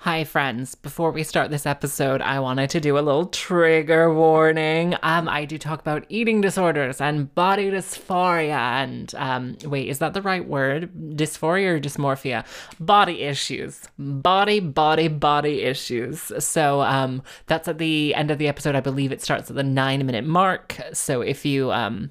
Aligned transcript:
Hi, 0.00 0.24
friends. 0.24 0.74
Before 0.74 1.10
we 1.10 1.24
start 1.24 1.50
this 1.50 1.66
episode, 1.66 2.20
I 2.20 2.38
wanted 2.38 2.70
to 2.70 2.80
do 2.80 2.96
a 2.96 3.00
little 3.00 3.26
trigger 3.26 4.12
warning. 4.12 4.94
Um, 5.02 5.26
I 5.28 5.46
do 5.46 5.58
talk 5.58 5.80
about 5.80 6.04
eating 6.08 6.42
disorders 6.42 7.00
and 7.00 7.34
body 7.34 7.70
dysphoria 7.70 8.56
and, 8.56 9.12
um, 9.16 9.56
wait, 9.64 9.88
is 9.88 9.98
that 9.98 10.12
the 10.12 10.22
right 10.22 10.46
word? 10.46 10.92
Dysphoria 11.16 11.70
or 11.70 11.80
dysmorphia? 11.80 12.44
Body 12.78 13.22
issues. 13.22 13.88
Body, 13.98 14.60
body, 14.60 15.08
body 15.08 15.62
issues. 15.62 16.30
So, 16.44 16.82
um, 16.82 17.22
that's 17.46 17.66
at 17.66 17.78
the 17.78 18.14
end 18.14 18.30
of 18.30 18.38
the 18.38 18.48
episode. 18.48 18.76
I 18.76 18.80
believe 18.80 19.10
it 19.10 19.22
starts 19.22 19.50
at 19.50 19.56
the 19.56 19.64
nine 19.64 20.04
minute 20.06 20.26
mark. 20.26 20.76
So 20.92 21.22
if 21.22 21.44
you, 21.44 21.72
um, 21.72 22.10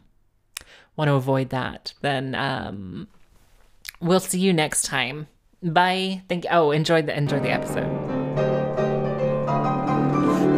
want 0.97 1.07
to 1.07 1.13
avoid 1.13 1.49
that, 1.49 1.93
then, 2.01 2.35
um, 2.35 3.07
we'll 4.01 4.19
see 4.19 4.39
you 4.39 4.51
next 4.53 4.85
time. 4.85 5.27
Bye. 5.63 6.23
Thank 6.29 6.43
you. 6.45 6.49
Oh, 6.51 6.71
enjoy 6.71 7.01
the 7.01 7.15
enjoy 7.17 7.39
the 7.39 7.51
episode. 7.51 7.89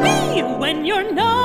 Me 0.04 0.44
when 0.58 0.86
you're 0.86 1.12
known, 1.12 1.37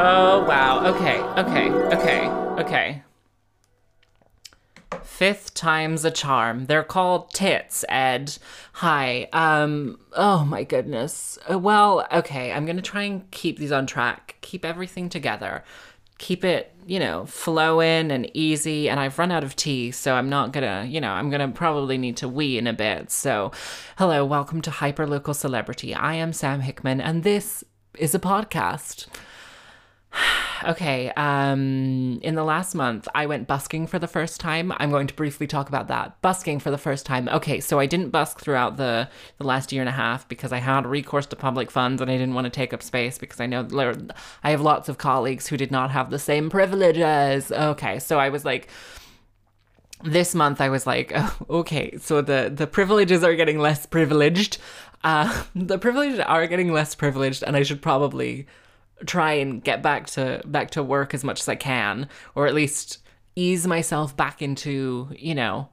Oh 0.00 0.44
wow. 0.44 0.86
Okay. 0.94 1.18
Okay. 1.18 1.70
Okay. 1.70 2.28
Okay. 2.62 3.02
Fifth 5.02 5.54
time's 5.54 6.04
a 6.04 6.10
charm. 6.12 6.66
They're 6.66 6.84
called 6.84 7.32
tits, 7.32 7.84
Ed. 7.88 8.38
Hi. 8.74 9.28
Um 9.32 9.98
oh 10.12 10.44
my 10.44 10.62
goodness. 10.62 11.36
Uh, 11.50 11.58
Well, 11.58 12.06
okay, 12.12 12.52
I'm 12.52 12.64
going 12.64 12.76
to 12.76 12.82
try 12.82 13.02
and 13.02 13.28
keep 13.32 13.58
these 13.58 13.72
on 13.72 13.86
track. 13.86 14.36
Keep 14.40 14.64
everything 14.64 15.08
together. 15.08 15.64
Keep 16.18 16.44
it, 16.44 16.72
you 16.86 17.00
know, 17.00 17.26
flowing 17.26 18.12
and 18.12 18.30
easy 18.36 18.88
and 18.88 19.00
I've 19.00 19.18
run 19.18 19.32
out 19.32 19.42
of 19.42 19.56
tea, 19.56 19.90
so 19.90 20.14
I'm 20.14 20.28
not 20.28 20.52
going 20.52 20.64
to, 20.64 20.88
you 20.88 21.00
know, 21.00 21.10
I'm 21.10 21.28
going 21.30 21.40
to 21.40 21.56
probably 21.56 21.98
need 21.98 22.16
to 22.18 22.28
wee 22.28 22.56
in 22.56 22.66
a 22.68 22.72
bit. 22.72 23.10
So, 23.10 23.50
hello, 23.96 24.24
welcome 24.24 24.60
to 24.62 24.70
Hyperlocal 24.70 25.34
Celebrity. 25.34 25.92
I 25.94 26.14
am 26.14 26.32
Sam 26.32 26.60
Hickman 26.60 27.00
and 27.00 27.24
this 27.24 27.64
is 27.98 28.14
a 28.14 28.20
podcast. 28.20 29.06
Okay, 30.64 31.12
um, 31.16 32.18
in 32.20 32.34
the 32.34 32.42
last 32.42 32.74
month, 32.74 33.06
I 33.14 33.26
went 33.26 33.46
busking 33.46 33.86
for 33.86 34.00
the 34.00 34.08
first 34.08 34.40
time. 34.40 34.72
I'm 34.78 34.90
going 34.90 35.06
to 35.06 35.14
briefly 35.14 35.46
talk 35.46 35.68
about 35.68 35.86
that. 35.86 36.20
Busking 36.20 36.58
for 36.58 36.72
the 36.72 36.76
first 36.76 37.06
time. 37.06 37.28
Okay, 37.28 37.60
so 37.60 37.78
I 37.78 37.86
didn't 37.86 38.10
busk 38.10 38.40
throughout 38.40 38.76
the, 38.76 39.08
the 39.38 39.46
last 39.46 39.70
year 39.70 39.82
and 39.82 39.88
a 39.88 39.92
half 39.92 40.28
because 40.28 40.52
I 40.52 40.58
had 40.58 40.84
recourse 40.84 41.26
to 41.26 41.36
public 41.36 41.70
funds 41.70 42.02
and 42.02 42.10
I 42.10 42.16
didn't 42.16 42.34
want 42.34 42.46
to 42.46 42.50
take 42.50 42.74
up 42.74 42.82
space 42.82 43.18
because 43.18 43.38
I 43.38 43.46
know 43.46 43.68
I 44.42 44.50
have 44.50 44.60
lots 44.60 44.88
of 44.88 44.98
colleagues 44.98 45.46
who 45.46 45.56
did 45.56 45.70
not 45.70 45.92
have 45.92 46.10
the 46.10 46.18
same 46.18 46.50
privileges. 46.50 47.52
Okay, 47.52 48.00
so 48.00 48.18
I 48.18 48.28
was 48.28 48.44
like, 48.44 48.68
this 50.02 50.34
month 50.34 50.60
I 50.60 50.68
was 50.68 50.86
like, 50.86 51.12
oh, 51.14 51.36
okay, 51.50 51.96
so 51.98 52.20
the 52.20 52.52
the 52.54 52.66
privileges 52.66 53.22
are 53.24 53.34
getting 53.34 53.58
less 53.58 53.86
privileged. 53.86 54.58
Uh, 55.04 55.44
the 55.54 55.78
privileges 55.78 56.20
are 56.20 56.46
getting 56.46 56.72
less 56.72 56.94
privileged, 56.94 57.42
and 57.42 57.56
I 57.56 57.62
should 57.62 57.82
probably 57.82 58.46
try 59.06 59.32
and 59.34 59.62
get 59.62 59.82
back 59.82 60.06
to 60.06 60.42
back 60.44 60.70
to 60.72 60.82
work 60.82 61.14
as 61.14 61.24
much 61.24 61.40
as 61.40 61.48
I 61.48 61.54
can, 61.54 62.08
or 62.34 62.46
at 62.46 62.54
least 62.54 62.98
ease 63.36 63.66
myself 63.66 64.16
back 64.16 64.42
into 64.42 65.08
you 65.16 65.34
know 65.34 65.68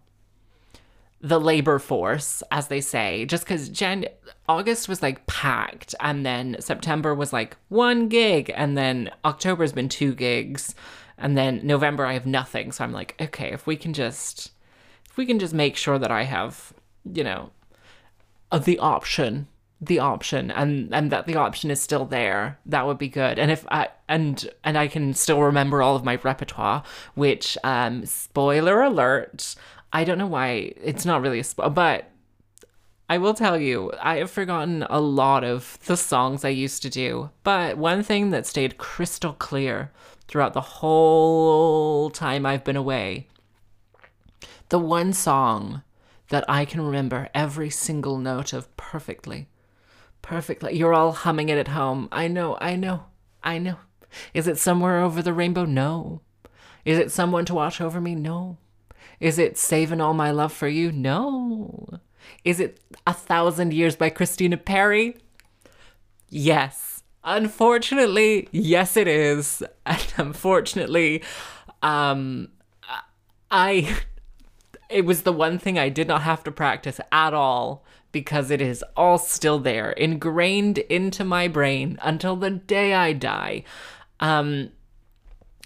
the 1.22 1.40
labor 1.40 1.80
force, 1.80 2.44
as 2.52 2.68
they 2.68 2.82
say. 2.82 3.26
Just 3.26 3.46
because 3.46 3.70
Jan 3.70 4.06
August 4.48 4.88
was 4.88 5.02
like 5.02 5.26
packed, 5.28 5.96
and 6.00 6.26
then 6.26 6.58
September 6.60 7.16
was 7.16 7.34
like 7.34 7.58
one 7.70 8.08
gig, 8.08 8.52
and 8.56 8.78
then 8.78 9.12
October's 9.24 9.74
been 9.74 9.90
two 9.90 10.14
gigs, 10.14 10.76
and 11.18 11.38
then 11.38 11.62
November 11.64 12.06
I 12.06 12.14
have 12.14 12.26
nothing. 12.26 12.72
So 12.72 12.84
I'm 12.84 12.92
like, 12.92 13.16
okay, 13.20 13.52
if 13.52 13.66
we 13.66 13.76
can 13.76 13.94
just 13.94 14.52
if 15.10 15.18
we 15.18 15.26
can 15.26 15.40
just 15.40 15.54
make 15.54 15.78
sure 15.78 15.98
that 15.98 16.12
I 16.12 16.24
have, 16.24 16.74
you 17.12 17.24
know, 17.24 17.52
the 18.52 18.78
option, 18.80 19.48
the 19.82 20.00
option, 20.00 20.52
and 20.52 20.94
and 20.94 21.12
that 21.12 21.28
the 21.28 21.36
option 21.36 21.72
is 21.72 21.82
still 21.82 22.06
there, 22.06 22.60
that 22.66 22.86
would 22.86 22.98
be 22.98 23.10
good. 23.10 23.40
And 23.40 23.52
if 23.52 23.66
I 23.70 23.90
and 24.08 24.50
and 24.64 24.78
I 24.78 24.88
can 24.88 25.14
still 25.14 25.42
remember 25.42 25.82
all 25.82 25.96
of 25.96 26.04
my 26.04 26.16
repertoire, 26.16 26.84
which 27.16 27.58
um 27.64 28.06
spoiler 28.06 28.82
alert, 28.82 29.56
I 29.94 30.04
don't 30.04 30.18
know 30.18 30.28
why 30.28 30.74
it's 30.82 31.06
not 31.06 31.22
really 31.22 31.40
a 31.40 31.44
spo- 31.44 31.74
but 31.74 32.10
I 33.08 33.18
will 33.20 33.36
tell 33.36 33.60
you, 33.60 33.92
I 34.02 34.18
have 34.18 34.32
forgotten 34.32 34.84
a 34.90 35.00
lot 35.00 35.44
of 35.44 35.78
the 35.86 35.98
songs 35.98 36.44
I 36.44 36.50
used 36.50 36.82
to 36.84 36.90
do, 36.90 37.30
but 37.44 37.78
one 37.78 38.02
thing 38.02 38.32
that 38.32 38.48
stayed 38.48 38.78
crystal 38.80 39.34
clear 39.34 39.92
throughout 40.28 40.54
the 40.54 40.62
whole 40.62 42.10
time 42.10 42.46
I've 42.46 42.64
been 42.64 42.76
away 42.76 43.28
the 44.70 44.80
one 44.80 45.14
song 45.14 45.84
that 46.30 46.44
I 46.50 46.66
can 46.66 46.82
remember 46.82 47.30
every 47.34 47.70
single 47.70 48.18
note 48.18 48.54
of 48.54 48.76
perfectly. 48.78 49.48
Perfectly. 50.26 50.76
You're 50.76 50.96
all 50.96 51.12
humming 51.12 51.50
it 51.50 51.58
at 51.60 51.68
home. 51.68 52.10
I 52.12 52.28
know, 52.28 52.58
I 52.60 52.76
know, 52.76 53.04
I 53.44 53.60
know. 53.60 53.78
Is 54.34 54.48
it 54.48 54.58
somewhere 54.58 55.00
over 55.00 55.22
the 55.22 55.34
rainbow? 55.34 55.66
No. 55.66 56.22
Is 56.84 56.98
it 56.98 57.12
someone 57.12 57.46
to 57.46 57.54
watch 57.54 57.80
over 57.80 58.02
me? 58.02 58.16
No. 58.16 58.58
Is 59.20 59.38
it 59.38 59.56
saving 59.56 60.02
all 60.02 60.16
my 60.16 60.32
love 60.32 60.52
for 60.52 60.68
you? 60.68 60.92
No. 60.92 62.00
Is 62.44 62.60
it 62.60 62.80
A 63.06 63.14
Thousand 63.14 63.72
Years 63.72 63.96
by 63.96 64.10
Christina 64.10 64.58
Perri? 64.58 65.16
Yes. 66.28 67.04
Unfortunately, 67.24 68.50
yes, 68.52 68.98
it 68.98 69.08
is. 69.08 69.62
And 69.86 70.14
unfortunately, 70.18 71.24
um, 71.84 72.50
I 73.52 73.96
it 74.90 75.06
was 75.06 75.22
the 75.22 75.32
one 75.32 75.60
thing 75.60 75.78
I 75.78 75.90
did 75.90 76.08
not 76.08 76.24
have 76.24 76.44
to 76.46 76.52
practice 76.52 77.00
at 77.12 77.36
all 77.36 77.86
because 78.16 78.50
it 78.50 78.62
is 78.62 78.82
all 78.96 79.18
still 79.18 79.60
there, 79.60 79.92
ingrained 79.92 80.78
into 80.78 81.26
my 81.26 81.50
brain 81.50 82.00
until 82.02 82.38
the 82.38 82.50
day 82.50 82.94
I 82.94 83.12
die. 83.12 83.66
Um, 84.22 84.70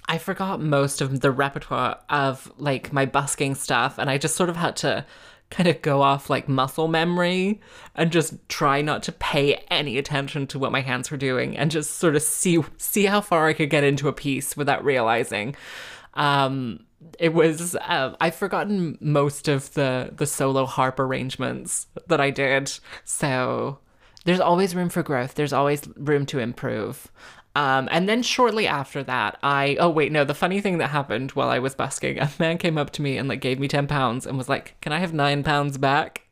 I 0.08 0.18
forgot 0.18 0.60
most 0.60 1.00
of 1.00 1.20
the 1.20 1.30
repertoire 1.30 2.00
of 2.10 2.52
like 2.58 2.92
my 2.92 3.06
busking 3.06 3.54
stuff, 3.54 4.00
and 4.00 4.10
I 4.10 4.18
just 4.18 4.36
sort 4.36 4.50
of 4.50 4.56
had 4.56 4.76
to 4.78 5.06
kind 5.52 5.70
of 5.70 5.80
go 5.84 6.02
off 6.02 6.28
like 6.28 6.50
muscle 6.50 6.88
memory 6.88 7.62
and 7.94 8.12
just 8.12 8.34
try 8.50 8.82
not 8.82 9.04
to 9.04 9.12
pay 9.12 9.64
any 9.70 10.00
attention 10.00 10.48
to 10.48 10.58
what 10.58 10.72
my 10.72 10.82
hands 10.82 11.12
were 11.12 11.18
doing 11.18 11.56
and 11.56 11.70
just 11.70 11.98
sort 11.98 12.16
of 12.16 12.24
see 12.24 12.64
see 12.78 13.06
how 13.06 13.22
far 13.22 13.46
I 13.46 13.54
could 13.54 13.70
get 13.70 13.84
into 13.84 14.08
a 14.08 14.14
piece 14.14 14.58
without 14.58 14.84
realizing. 14.84 15.56
Um, 16.16 16.80
it 17.18 17.34
was 17.34 17.76
uh, 17.76 18.16
I've 18.20 18.36
forgotten 18.36 18.98
most 19.02 19.48
of 19.48 19.74
the 19.74 20.12
the 20.16 20.26
solo 20.26 20.66
harp 20.66 21.00
arrangements 21.00 21.88
that 22.08 22.20
I 22.20 22.30
did, 22.30 22.72
so 23.04 23.80
there's 24.26 24.40
always 24.40 24.76
room 24.76 24.90
for 24.90 25.04
growth. 25.04 25.36
There's 25.36 25.54
always 25.54 25.88
room 25.96 26.26
to 26.28 26.40
improve. 26.40 27.12
Um, 27.56 27.90
and 27.92 28.08
then 28.08 28.22
shortly 28.22 28.68
after 28.68 29.04
that, 29.04 29.38
I 29.42 29.78
oh 29.80 29.90
wait 29.90 30.12
no, 30.12 30.24
the 30.24 30.34
funny 30.34 30.62
thing 30.62 30.78
that 30.78 30.90
happened 30.90 31.32
while 31.32 31.50
I 31.50 31.60
was 31.60 31.76
busking, 31.76 32.20
a 32.20 32.30
man 32.40 32.58
came 32.58 32.78
up 32.78 32.92
to 32.92 33.02
me 33.02 33.18
and 33.18 33.28
like 33.28 33.42
gave 33.42 33.60
me 33.60 33.68
ten 33.68 33.88
pounds 33.88 34.26
and 34.26 34.38
was 34.38 34.50
like, 34.50 34.76
"Can 34.82 34.92
I 34.94 35.00
have 35.00 35.14
nine 35.14 35.44
pounds 35.44 35.78
back?" 35.78 36.29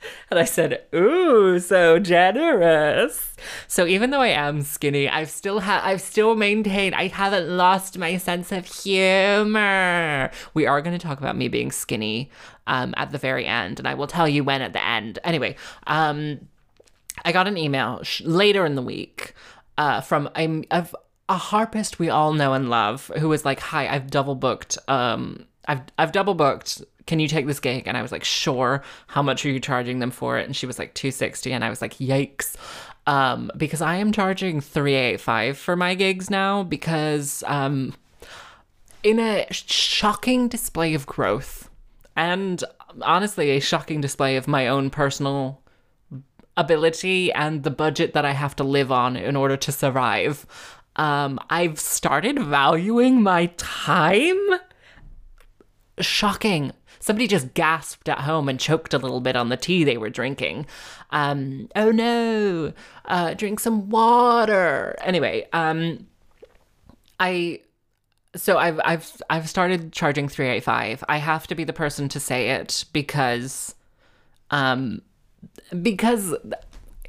And 0.30 0.38
I 0.38 0.44
said, 0.44 0.84
"Ooh, 0.94 1.58
so 1.58 1.98
generous." 1.98 3.34
So 3.66 3.86
even 3.86 4.10
though 4.10 4.20
I 4.20 4.28
am 4.28 4.62
skinny, 4.62 5.08
I've 5.08 5.30
still 5.30 5.60
ha- 5.60 5.80
I've 5.82 6.00
still 6.00 6.34
maintained 6.36 6.94
I 6.94 7.08
haven't 7.08 7.48
lost 7.48 7.98
my 7.98 8.16
sense 8.18 8.52
of 8.52 8.66
humor. 8.66 10.30
We 10.54 10.66
are 10.66 10.80
going 10.82 10.96
to 10.98 11.04
talk 11.04 11.18
about 11.18 11.36
me 11.36 11.48
being 11.48 11.72
skinny 11.72 12.30
um 12.66 12.94
at 12.96 13.10
the 13.10 13.18
very 13.18 13.46
end, 13.46 13.78
and 13.78 13.88
I 13.88 13.94
will 13.94 14.06
tell 14.06 14.28
you 14.28 14.44
when 14.44 14.62
at 14.62 14.72
the 14.72 14.84
end. 14.84 15.18
Anyway, 15.24 15.56
um 15.86 16.40
I 17.24 17.32
got 17.32 17.48
an 17.48 17.56
email 17.56 18.02
sh- 18.02 18.22
later 18.22 18.64
in 18.64 18.74
the 18.74 18.82
week 18.82 19.34
uh, 19.76 20.00
from 20.00 20.28
a, 20.36 20.64
a 21.28 21.36
harpist 21.36 21.98
we 21.98 22.10
all 22.10 22.32
know 22.32 22.52
and 22.52 22.68
love 22.70 23.10
who 23.18 23.28
was 23.28 23.44
like, 23.44 23.60
"Hi, 23.60 23.88
I've 23.88 24.10
double 24.10 24.34
booked. 24.34 24.78
Um, 24.88 25.46
I've 25.66 25.82
I've 25.98 26.12
double 26.12 26.34
booked. 26.34 26.82
Can 27.08 27.18
you 27.18 27.26
take 27.26 27.46
this 27.46 27.58
gig?" 27.58 27.88
And 27.88 27.96
I 27.96 28.02
was 28.02 28.12
like, 28.12 28.22
"Sure. 28.22 28.84
How 29.08 29.22
much 29.22 29.44
are 29.44 29.50
you 29.50 29.58
charging 29.58 29.98
them 29.98 30.12
for 30.12 30.38
it?" 30.38 30.46
And 30.46 30.54
she 30.54 30.66
was 30.66 30.78
like, 30.78 30.94
260 30.94 31.52
and 31.52 31.64
I 31.64 31.70
was 31.70 31.82
like, 31.82 31.94
"Yikes." 31.94 32.54
Um, 33.08 33.50
because 33.56 33.82
I 33.82 33.96
am 33.96 34.12
charging 34.12 34.60
385 34.60 35.58
for 35.58 35.74
my 35.74 35.94
gigs 35.94 36.30
now 36.30 36.62
because 36.62 37.42
um 37.46 37.94
in 39.02 39.18
a 39.18 39.46
shocking 39.50 40.48
display 40.48 40.94
of 40.94 41.06
growth 41.06 41.70
and 42.16 42.62
honestly 43.02 43.50
a 43.50 43.60
shocking 43.60 44.00
display 44.00 44.36
of 44.36 44.48
my 44.48 44.66
own 44.68 44.90
personal 44.90 45.60
ability 46.56 47.32
and 47.32 47.62
the 47.62 47.70
budget 47.70 48.12
that 48.12 48.24
I 48.24 48.32
have 48.32 48.56
to 48.56 48.64
live 48.64 48.90
on 48.90 49.16
in 49.16 49.36
order 49.36 49.56
to 49.56 49.72
survive. 49.72 50.44
Um, 50.96 51.38
I've 51.48 51.78
started 51.78 52.38
valuing 52.40 53.22
my 53.22 53.46
time. 53.56 54.36
Shocking. 56.00 56.72
Somebody 57.00 57.26
just 57.26 57.54
gasped 57.54 58.08
at 58.08 58.20
home 58.20 58.48
and 58.48 58.58
choked 58.58 58.94
a 58.94 58.98
little 58.98 59.20
bit 59.20 59.36
on 59.36 59.48
the 59.48 59.56
tea 59.56 59.84
they 59.84 59.98
were 59.98 60.10
drinking. 60.10 60.66
Um, 61.10 61.68
oh 61.76 61.90
no, 61.90 62.72
uh, 63.04 63.34
drink 63.34 63.60
some 63.60 63.88
water. 63.88 64.96
Anyway, 65.02 65.46
um, 65.52 66.06
I 67.20 67.60
so 68.36 68.58
I've 68.58 68.80
I've 68.84 69.22
I've 69.30 69.48
started 69.48 69.92
charging 69.92 70.28
385. 70.28 71.04
I 71.08 71.18
have 71.18 71.46
to 71.48 71.54
be 71.54 71.64
the 71.64 71.72
person 71.72 72.08
to 72.10 72.20
say 72.20 72.50
it 72.50 72.84
because 72.92 73.74
um 74.50 75.02
because 75.82 76.34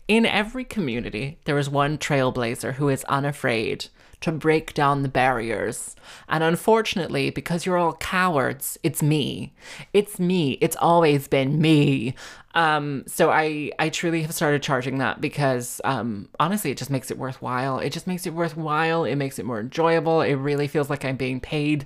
in 0.07 0.25
every 0.25 0.63
community 0.63 1.39
there 1.45 1.57
is 1.57 1.69
one 1.69 1.97
trailblazer 1.97 2.73
who 2.73 2.89
is 2.89 3.03
unafraid 3.05 3.87
to 4.21 4.31
break 4.31 4.73
down 4.73 5.01
the 5.01 5.09
barriers. 5.09 5.95
And 6.27 6.43
unfortunately, 6.43 7.29
because 7.29 7.65
you're 7.65 7.77
all 7.77 7.93
cowards, 7.93 8.77
it's 8.83 9.01
me. 9.01 9.53
It's 9.93 10.19
me. 10.19 10.53
It's 10.61 10.75
always 10.75 11.27
been 11.27 11.61
me. 11.61 12.15
Um, 12.55 13.03
so 13.07 13.29
I 13.29 13.71
I 13.79 13.89
truly 13.89 14.23
have 14.23 14.33
started 14.33 14.63
charging 14.63 14.97
that 14.97 15.21
because 15.21 15.79
um, 15.83 16.29
honestly, 16.39 16.71
it 16.71 16.77
just 16.77 16.89
makes 16.89 17.11
it 17.11 17.17
worthwhile. 17.17 17.79
It 17.79 17.91
just 17.91 18.07
makes 18.07 18.25
it 18.25 18.33
worthwhile. 18.33 19.05
It 19.05 19.15
makes 19.15 19.39
it 19.39 19.45
more 19.45 19.59
enjoyable. 19.59 20.21
It 20.21 20.35
really 20.35 20.67
feels 20.67 20.89
like 20.89 21.05
I'm 21.05 21.17
being 21.17 21.39
paid 21.39 21.85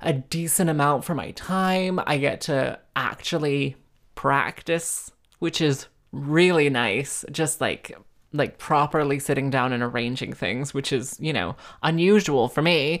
a 0.00 0.12
decent 0.12 0.70
amount 0.70 1.04
for 1.04 1.14
my 1.14 1.30
time. 1.32 2.00
I 2.06 2.18
get 2.18 2.40
to 2.42 2.78
actually 2.94 3.76
practice, 4.14 5.10
which 5.38 5.60
is 5.60 5.86
really 6.12 6.70
nice. 6.70 7.24
Just 7.30 7.60
like 7.60 7.96
like 8.32 8.58
properly 8.58 9.18
sitting 9.18 9.50
down 9.50 9.72
and 9.72 9.82
arranging 9.82 10.32
things, 10.32 10.74
which 10.74 10.92
is, 10.92 11.16
you 11.20 11.32
know, 11.32 11.56
unusual 11.82 12.48
for 12.48 12.62
me. 12.62 13.00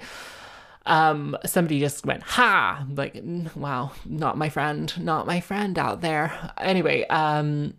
Um, 0.86 1.36
somebody 1.44 1.80
just 1.80 2.06
went, 2.06 2.22
ha, 2.22 2.86
like, 2.94 3.20
wow, 3.56 3.90
not 4.04 4.38
my 4.38 4.48
friend, 4.48 4.92
not 5.02 5.26
my 5.26 5.40
friend 5.40 5.78
out 5.78 6.00
there. 6.00 6.52
Anyway, 6.58 7.04
um, 7.08 7.74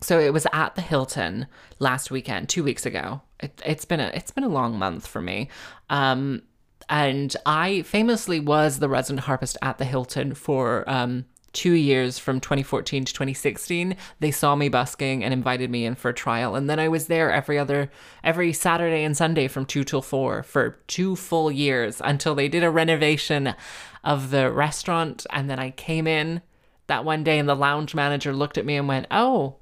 so 0.00 0.20
it 0.20 0.32
was 0.32 0.46
at 0.52 0.74
the 0.74 0.82
Hilton 0.82 1.46
last 1.78 2.10
weekend, 2.10 2.48
two 2.48 2.62
weeks 2.62 2.86
ago. 2.86 3.22
It, 3.40 3.60
it's 3.64 3.84
been 3.84 4.00
a 4.00 4.08
it's 4.14 4.30
been 4.30 4.44
a 4.44 4.48
long 4.48 4.78
month 4.78 5.06
for 5.06 5.20
me. 5.20 5.48
Um, 5.90 6.42
and 6.88 7.34
I 7.46 7.82
famously 7.82 8.38
was 8.38 8.78
the 8.78 8.88
resident 8.88 9.24
harpist 9.24 9.56
at 9.62 9.78
the 9.78 9.84
Hilton 9.84 10.34
for 10.34 10.88
um 10.88 11.24
two 11.54 11.72
years 11.72 12.18
from 12.18 12.40
2014 12.40 13.04
to 13.06 13.12
2016 13.12 13.96
they 14.20 14.30
saw 14.30 14.54
me 14.54 14.68
busking 14.68 15.24
and 15.24 15.32
invited 15.32 15.70
me 15.70 15.86
in 15.86 15.94
for 15.94 16.10
a 16.10 16.14
trial. 16.14 16.54
And 16.54 16.68
then 16.68 16.78
i 16.78 16.88
was 16.88 17.06
there 17.06 17.32
every 17.32 17.58
other 17.58 17.90
every 18.22 18.52
saturday 18.52 19.04
and 19.04 19.16
sunday 19.16 19.48
from 19.48 19.64
2 19.64 19.84
till 19.84 20.02
4 20.02 20.42
for 20.42 20.78
two 20.86 21.16
full 21.16 21.50
years 21.50 22.02
until 22.04 22.34
they 22.34 22.48
did 22.48 22.62
a 22.62 22.70
renovation 22.70 23.54
of 24.02 24.30
the 24.30 24.50
restaurant. 24.50 25.26
And 25.30 25.48
then 25.48 25.58
i 25.58 25.70
came 25.70 26.06
in 26.06 26.42
that 26.88 27.04
one 27.04 27.24
day 27.24 27.38
and 27.38 27.48
the 27.48 27.54
lounge 27.54 27.94
manager 27.94 28.34
looked 28.34 28.58
at 28.58 28.66
me 28.66 28.76
and 28.76 28.88
went 28.88 29.06
oh 29.10 29.56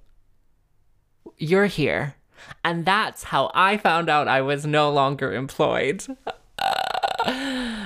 you're 1.38 1.66
here. 1.66 2.16
And 2.64 2.84
that's 2.84 3.24
how 3.24 3.50
i 3.54 3.76
found 3.76 4.08
out 4.08 4.26
i 4.26 4.40
was 4.40 4.66
no 4.66 4.90
longer 4.90 5.32
employed 5.32 6.04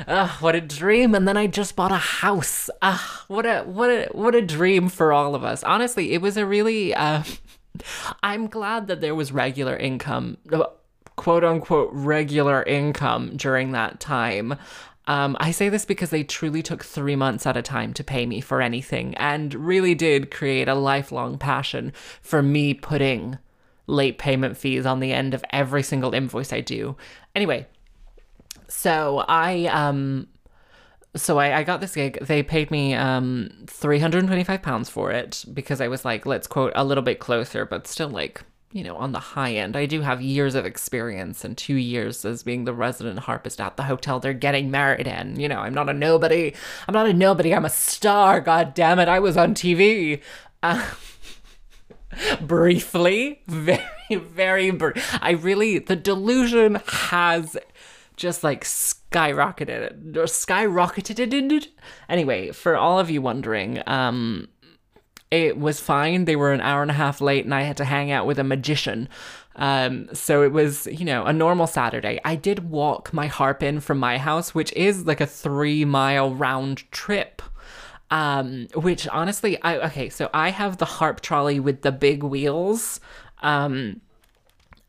Ugh, 0.06 0.30
what 0.40 0.54
a 0.54 0.60
dream! 0.60 1.14
And 1.14 1.26
then 1.26 1.36
I 1.36 1.46
just 1.48 1.74
bought 1.74 1.90
a 1.90 1.96
house. 1.96 2.70
Ugh, 2.80 3.24
what 3.28 3.44
a 3.44 3.62
what 3.62 3.90
a 3.90 4.08
what 4.12 4.34
a 4.34 4.42
dream 4.42 4.88
for 4.88 5.12
all 5.12 5.34
of 5.34 5.42
us. 5.42 5.64
Honestly, 5.64 6.12
it 6.12 6.22
was 6.22 6.36
a 6.36 6.46
really. 6.46 6.94
Uh, 6.94 7.24
I'm 8.22 8.46
glad 8.46 8.86
that 8.86 9.00
there 9.00 9.14
was 9.14 9.32
regular 9.32 9.76
income, 9.76 10.38
uh, 10.52 10.64
quote 11.16 11.44
unquote 11.44 11.90
regular 11.92 12.62
income 12.62 13.36
during 13.36 13.72
that 13.72 14.00
time. 14.00 14.56
Um, 15.08 15.36
I 15.38 15.50
say 15.52 15.68
this 15.68 15.84
because 15.84 16.10
they 16.10 16.24
truly 16.24 16.62
took 16.62 16.84
three 16.84 17.16
months 17.16 17.46
at 17.46 17.56
a 17.56 17.62
time 17.62 17.92
to 17.94 18.02
pay 18.02 18.26
me 18.26 18.40
for 18.40 18.60
anything 18.60 19.14
and 19.16 19.54
really 19.54 19.94
did 19.94 20.32
create 20.32 20.66
a 20.66 20.74
lifelong 20.74 21.38
passion 21.38 21.92
for 22.22 22.42
me 22.42 22.74
putting 22.74 23.38
late 23.86 24.18
payment 24.18 24.56
fees 24.56 24.84
on 24.84 24.98
the 24.98 25.12
end 25.12 25.32
of 25.32 25.44
every 25.50 25.82
single 25.82 26.12
invoice 26.12 26.52
I 26.52 26.60
do. 26.60 26.96
Anyway, 27.36 27.68
so 28.68 29.24
I 29.28 29.66
um 29.66 30.28
so 31.14 31.38
I, 31.38 31.58
I 31.58 31.62
got 31.62 31.80
this 31.80 31.94
gig. 31.94 32.18
They 32.20 32.42
paid 32.42 32.70
me 32.70 32.94
um 32.94 33.50
325 33.66 34.62
pounds 34.62 34.88
for 34.88 35.10
it 35.10 35.44
because 35.52 35.80
I 35.80 35.88
was 35.88 36.04
like, 36.04 36.26
let's 36.26 36.46
quote 36.46 36.72
a 36.74 36.84
little 36.84 37.02
bit 37.02 37.18
closer, 37.18 37.64
but 37.64 37.86
still 37.86 38.08
like, 38.08 38.42
you 38.72 38.84
know, 38.84 38.96
on 38.96 39.12
the 39.12 39.18
high 39.18 39.54
end. 39.54 39.76
I 39.76 39.86
do 39.86 40.02
have 40.02 40.20
years 40.20 40.54
of 40.54 40.66
experience 40.66 41.44
and 41.44 41.56
two 41.56 41.76
years 41.76 42.24
as 42.24 42.42
being 42.42 42.64
the 42.64 42.74
resident 42.74 43.20
harpist 43.20 43.60
at 43.60 43.76
the 43.76 43.84
hotel 43.84 44.20
they're 44.20 44.34
getting 44.34 44.70
married 44.70 45.06
in. 45.06 45.40
You 45.40 45.48
know, 45.48 45.60
I'm 45.60 45.74
not 45.74 45.88
a 45.88 45.94
nobody. 45.94 46.54
I'm 46.86 46.94
not 46.94 47.08
a 47.08 47.14
nobody. 47.14 47.54
I'm 47.54 47.64
a 47.64 47.70
star. 47.70 48.40
God 48.40 48.74
damn 48.74 48.98
it. 48.98 49.08
I 49.08 49.20
was 49.20 49.36
on 49.36 49.54
TV. 49.54 50.20
Uh, 50.62 50.86
briefly, 52.40 53.40
very, 53.46 53.80
very 54.10 54.70
brief. 54.70 55.18
I 55.20 55.32
really, 55.32 55.78
the 55.78 55.96
delusion 55.96 56.80
has 56.86 57.56
just 58.16 58.42
like 58.42 58.64
skyrocketed 58.64 60.16
or 60.16 60.24
skyrocketed. 60.24 61.68
Anyway, 62.08 62.50
for 62.52 62.76
all 62.76 62.98
of 62.98 63.10
you 63.10 63.22
wondering, 63.22 63.82
um, 63.86 64.48
it 65.30 65.58
was 65.58 65.80
fine. 65.80 66.24
They 66.24 66.36
were 66.36 66.52
an 66.52 66.60
hour 66.60 66.82
and 66.82 66.90
a 66.90 66.94
half 66.94 67.20
late, 67.20 67.44
and 67.44 67.54
I 67.54 67.62
had 67.62 67.76
to 67.78 67.84
hang 67.84 68.10
out 68.10 68.26
with 68.26 68.38
a 68.38 68.44
magician. 68.44 69.08
Um, 69.56 70.08
so 70.12 70.42
it 70.42 70.52
was, 70.52 70.86
you 70.86 71.04
know, 71.04 71.24
a 71.24 71.32
normal 71.32 71.66
Saturday. 71.66 72.20
I 72.24 72.36
did 72.36 72.70
walk 72.70 73.12
my 73.12 73.26
harp 73.26 73.62
in 73.62 73.80
from 73.80 73.98
my 73.98 74.18
house, 74.18 74.54
which 74.54 74.72
is 74.74 75.06
like 75.06 75.20
a 75.20 75.26
three 75.26 75.84
mile 75.84 76.34
round 76.34 76.90
trip. 76.92 77.42
Um, 78.08 78.68
which 78.76 79.08
honestly, 79.08 79.60
I 79.62 79.78
okay, 79.78 80.10
so 80.10 80.30
I 80.32 80.50
have 80.50 80.76
the 80.76 80.84
harp 80.84 81.22
trolley 81.22 81.58
with 81.58 81.82
the 81.82 81.90
big 81.90 82.22
wheels. 82.22 83.00
Um, 83.42 84.00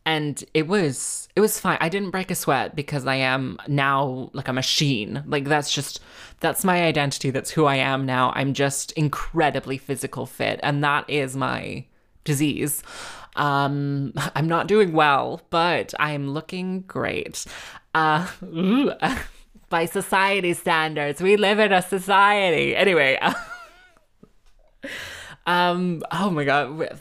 and 0.07 0.42
it 0.54 0.69
was 0.69 1.27
it 1.36 1.42
was 1.42 1.59
fine. 1.59 1.77
I 1.81 1.89
didn't 1.89 2.12
break 2.12 2.31
a 2.31 2.36
sweat 2.36 2.77
because 2.77 3.06
I 3.06 3.15
am 3.15 3.57
now 3.68 4.30
like 4.31 4.48
a 4.48 4.54
machine. 4.54 5.21
Like 5.27 5.44
that's 5.44 5.71
just 5.71 6.00
that's 6.39 6.63
my 6.63 6.83
identity. 6.83 7.30
That's 7.30 7.51
who 7.51 7.65
I 7.65 7.75
am 7.75 8.06
now. 8.06 8.31
I'm 8.33 8.54
just 8.54 8.94
incredibly 8.94 9.77
physical 9.77 10.25
fit, 10.25 10.62
and 10.63 10.81
that 10.81 11.09
is 11.09 11.36
my 11.36 11.83
disease. 12.24 12.83
Um, 13.36 14.13
I'm 14.36 14.48
not 14.48 14.68
doing 14.68 14.94
well, 14.94 15.42
but 15.50 15.94
I'm 16.00 16.30
looking 16.30 16.81
great. 16.81 17.45
Uh, 17.94 18.28
by 19.69 19.87
society 19.87 20.54
standards, 20.54 21.21
we 21.21 21.35
live 21.35 21.59
in 21.59 21.73
a 21.73 21.81
society. 21.81 22.78
Anyway, 22.78 23.18
um, 25.45 26.02
oh 26.11 26.30
my 26.30 26.45
god, 26.45 26.97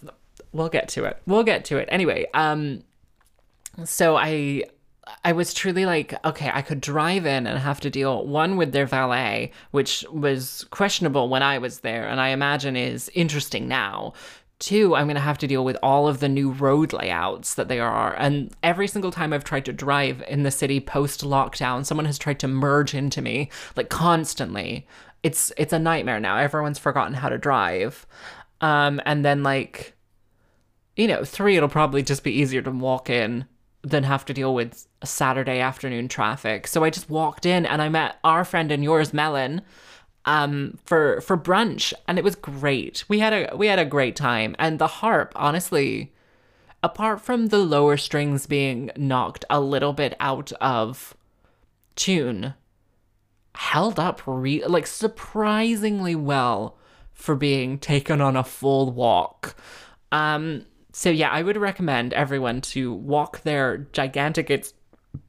we'll 0.51 0.71
get 0.71 0.89
to 0.89 1.05
it. 1.05 1.23
We'll 1.25 1.45
get 1.45 1.67
to 1.67 1.77
it. 1.77 1.89
Anyway, 1.93 2.27
um, 2.35 2.83
so 3.85 4.17
I 4.17 4.65
I 5.25 5.33
was 5.33 5.55
truly 5.55 5.87
like, 5.87 6.15
okay, 6.25 6.51
I 6.53 6.63
could 6.63 6.81
drive 6.81 7.27
in 7.27 7.47
and 7.47 7.59
have 7.59 7.81
to 7.81 7.91
deal 7.91 8.27
one 8.27 8.57
with 8.57 8.73
their 8.73 8.87
valet, 8.87 9.53
which 9.71 10.05
was 10.11 10.67
questionable 10.71 11.29
when 11.29 11.43
I 11.43 11.59
was 11.59 11.81
there, 11.81 12.09
and 12.09 12.21
I 12.21 12.29
imagine 12.29 12.77
is 12.77 13.11
interesting 13.15 13.69
now. 13.69 14.15
Two, 14.59 14.97
I'm 14.97 15.07
going 15.07 15.17
to 15.17 15.21
have 15.21 15.39
to 15.39 15.47
deal 15.47 15.65
with 15.65 15.77
all 15.83 16.09
of 16.09 16.21
the 16.21 16.31
new 16.31 16.51
road 16.51 16.95
layouts 16.95 17.55
that 17.55 17.69
there 17.69 17.87
are. 17.87 18.15
And 18.17 18.55
every 18.63 18.89
single 18.89 19.11
time 19.13 19.35
I've 19.35 19.45
tried 19.45 19.67
to 19.67 19.73
drive 19.73 20.25
in 20.29 20.45
the 20.45 20.51
city 20.51 20.81
post 20.81 21.23
lockdown, 21.23 21.85
someone 21.85 22.07
has 22.07 22.19
tried 22.19 22.41
to 22.41 22.49
merge 22.49 22.95
into 22.95 23.21
me, 23.21 23.51
like 23.77 23.91
constantly. 23.91 24.87
It's 25.23 25.53
it's 25.59 25.75
a 25.75 25.79
nightmare 25.79 26.21
now. 26.21 26.39
Everyone's 26.39 26.79
forgotten 26.79 27.15
how 27.15 27.29
to 27.29 27.37
drive. 27.37 28.07
Um, 28.63 29.01
and 29.05 29.25
then 29.25 29.43
like, 29.43 29.95
you 30.97 31.07
know, 31.07 31.23
three, 31.23 31.57
it'll 31.57 31.69
probably 31.69 32.03
just 32.03 32.25
be 32.25 32.33
easier 32.33 32.63
to 32.63 32.71
walk 32.71 33.11
in 33.11 33.45
than 33.87 34.03
have 34.03 34.25
to 34.25 34.35
deal 34.35 34.53
with 34.53 34.89
Saturday 35.05 35.61
afternoon 35.61 36.09
traffic. 36.09 36.67
So 36.67 36.83
I 36.83 36.91
just 36.91 37.09
walked 37.09 37.47
in 37.47 37.65
and 37.65 37.81
I 37.81 37.89
met 37.89 38.17
our 38.25 38.45
friend 38.45 38.73
and 38.73 38.83
yours, 38.83 39.15
Melon, 39.15 39.63
um, 40.25 40.79
for 40.85 41.21
for 41.21 41.39
brunch, 41.39 41.93
and 42.09 42.19
it 42.19 42.25
was 42.25 42.35
great. 42.35 43.05
We 43.07 43.21
had 43.21 43.33
a 43.33 43.57
we 43.57 43.69
had 43.69 43.79
a 43.79 43.85
great 43.85 44.17
time, 44.17 44.57
and 44.59 44.81
the 44.81 44.89
harp, 44.89 45.33
honestly, 45.37 46.13
apart 46.83 47.21
from 47.21 47.47
the 47.47 47.59
lower 47.59 47.97
strings 47.97 48.47
being 48.47 48.91
knocked 48.97 49.45
a 49.49 49.61
little 49.61 49.93
bit 49.93 50.17
out 50.19 50.51
of 50.55 51.17
tune, 51.95 52.55
held 53.55 54.01
up 54.01 54.21
re- 54.27 54.67
like 54.67 54.89
surprisingly 54.89 56.17
well 56.17 56.77
for 57.13 57.37
being 57.37 57.79
taken 57.79 58.21
on 58.21 58.37
a 58.37 58.43
full 58.43 58.91
walk. 58.91 59.55
Um, 60.11 60.67
so 60.97 61.11
yeah, 61.11 61.29
I 61.29 61.43
would 61.43 61.59
recommend 61.59 62.15
everyone 62.15 62.63
to 62.73 62.91
walk 62.91 63.43
their 63.43 63.87
gigantic 63.93 64.49
it's 64.49 64.73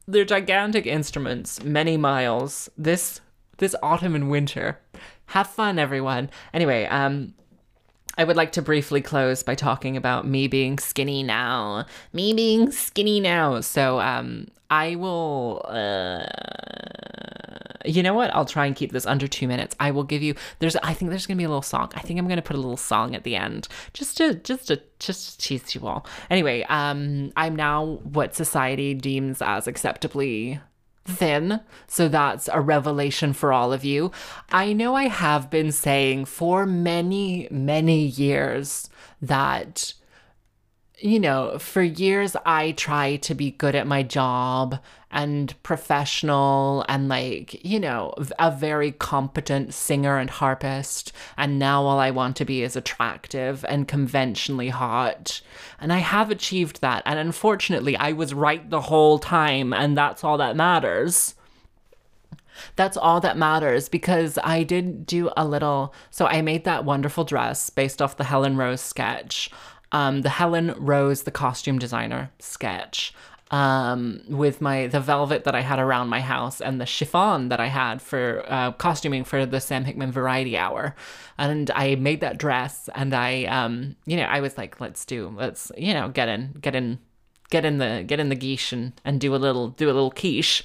their 0.06 0.24
gigantic 0.24 0.86
instruments 0.86 1.62
many 1.62 1.98
miles 1.98 2.70
this 2.78 3.20
this 3.58 3.76
autumn 3.82 4.14
and 4.14 4.30
winter. 4.30 4.80
Have 5.26 5.46
fun 5.46 5.78
everyone. 5.78 6.30
Anyway, 6.54 6.86
um 6.86 7.34
I 8.16 8.24
would 8.24 8.34
like 8.34 8.52
to 8.52 8.62
briefly 8.62 9.02
close 9.02 9.42
by 9.42 9.54
talking 9.54 9.94
about 9.98 10.26
me 10.26 10.48
being 10.48 10.78
skinny 10.78 11.22
now. 11.22 11.84
Me 12.14 12.32
being 12.32 12.72
skinny 12.72 13.20
now. 13.20 13.60
So, 13.60 14.00
um, 14.00 14.48
I 14.70 14.96
will. 14.96 15.62
Uh, 15.68 16.26
you 17.88 18.02
know 18.02 18.14
what? 18.14 18.34
I'll 18.34 18.44
try 18.44 18.66
and 18.66 18.76
keep 18.76 18.92
this 18.92 19.06
under 19.06 19.26
two 19.26 19.48
minutes. 19.48 19.74
I 19.80 19.90
will 19.90 20.04
give 20.04 20.22
you. 20.22 20.34
There's. 20.58 20.76
I 20.76 20.94
think 20.94 21.10
there's 21.10 21.26
gonna 21.26 21.38
be 21.38 21.44
a 21.44 21.48
little 21.48 21.62
song. 21.62 21.90
I 21.94 22.00
think 22.00 22.18
I'm 22.18 22.28
gonna 22.28 22.42
put 22.42 22.56
a 22.56 22.60
little 22.60 22.76
song 22.76 23.14
at 23.14 23.24
the 23.24 23.36
end, 23.36 23.68
just 23.92 24.16
to 24.18 24.34
just 24.34 24.68
to 24.68 24.80
just 24.98 25.40
to 25.40 25.48
tease 25.48 25.74
you 25.74 25.86
all. 25.86 26.06
Anyway, 26.30 26.64
um, 26.68 27.32
I'm 27.36 27.56
now 27.56 28.00
what 28.02 28.34
society 28.34 28.94
deems 28.94 29.40
as 29.40 29.66
acceptably 29.66 30.60
thin. 31.08 31.60
So 31.86 32.08
that's 32.08 32.48
a 32.52 32.60
revelation 32.60 33.32
for 33.32 33.52
all 33.52 33.72
of 33.72 33.84
you. 33.84 34.12
I 34.50 34.72
know 34.72 34.94
I 34.94 35.08
have 35.08 35.50
been 35.50 35.72
saying 35.72 36.26
for 36.26 36.66
many, 36.66 37.48
many 37.50 38.04
years 38.04 38.90
that, 39.22 39.94
you 41.00 41.20
know, 41.20 41.58
for 41.58 41.82
years 41.82 42.36
I 42.44 42.72
try 42.72 43.16
to 43.16 43.34
be 43.34 43.52
good 43.52 43.74
at 43.74 43.86
my 43.86 44.02
job 44.02 44.80
and 45.10 45.54
professional 45.62 46.84
and 46.88 47.08
like, 47.08 47.64
you 47.64 47.80
know, 47.80 48.14
a 48.38 48.50
very 48.50 48.92
competent 48.92 49.72
singer 49.72 50.18
and 50.18 50.28
harpist. 50.28 51.12
And 51.36 51.58
now 51.58 51.82
all 51.84 51.98
I 51.98 52.10
want 52.10 52.36
to 52.36 52.44
be 52.44 52.62
is 52.62 52.76
attractive 52.76 53.64
and 53.68 53.88
conventionally 53.88 54.68
hot. 54.68 55.40
And 55.80 55.92
I 55.92 55.98
have 55.98 56.30
achieved 56.30 56.80
that. 56.80 57.02
And 57.06 57.18
unfortunately, 57.18 57.96
I 57.96 58.12
was 58.12 58.34
right 58.34 58.68
the 58.68 58.82
whole 58.82 59.18
time. 59.18 59.72
And 59.72 59.96
that's 59.96 60.24
all 60.24 60.36
that 60.38 60.56
matters. 60.56 61.34
That's 62.74 62.96
all 62.96 63.20
that 63.20 63.38
matters 63.38 63.88
because 63.88 64.36
I 64.42 64.64
did 64.64 65.06
do 65.06 65.30
a 65.36 65.46
little. 65.46 65.94
So 66.10 66.26
I 66.26 66.42
made 66.42 66.64
that 66.64 66.84
wonderful 66.84 67.24
dress 67.24 67.70
based 67.70 68.02
off 68.02 68.16
the 68.16 68.24
Helen 68.24 68.56
Rose 68.56 68.80
sketch. 68.80 69.48
Um, 69.90 70.22
the 70.22 70.28
Helen 70.28 70.74
Rose, 70.76 71.22
the 71.22 71.30
costume 71.30 71.78
designer 71.78 72.30
sketch 72.38 73.14
um, 73.50 74.20
with 74.28 74.60
my 74.60 74.86
the 74.86 75.00
velvet 75.00 75.44
that 75.44 75.54
I 75.54 75.60
had 75.60 75.78
around 75.78 76.08
my 76.08 76.20
house 76.20 76.60
and 76.60 76.80
the 76.80 76.86
chiffon 76.86 77.48
that 77.48 77.60
I 77.60 77.66
had 77.66 78.02
for 78.02 78.44
uh, 78.46 78.72
costuming 78.72 79.24
for 79.24 79.46
the 79.46 79.60
Sam 79.60 79.84
Hickman 79.84 80.12
Variety 80.12 80.56
Hour, 80.56 80.94
and 81.38 81.70
I 81.70 81.94
made 81.94 82.20
that 82.20 82.38
dress 82.38 82.88
and 82.94 83.14
I 83.14 83.44
um 83.44 83.96
you 84.04 84.16
know 84.16 84.24
I 84.24 84.40
was 84.40 84.58
like 84.58 84.80
let's 84.80 85.04
do 85.04 85.34
let's 85.36 85.72
you 85.76 85.94
know 85.94 86.08
get 86.08 86.28
in 86.28 86.56
get 86.60 86.74
in 86.74 86.98
get 87.50 87.64
in 87.64 87.78
the 87.78 88.04
get 88.06 88.20
in 88.20 88.28
the 88.28 88.34
guiche 88.34 88.72
and, 88.72 88.92
and 89.04 89.20
do 89.20 89.34
a 89.34 89.36
little 89.36 89.68
do 89.68 89.86
a 89.86 89.92
little 89.92 90.10
quiche. 90.10 90.62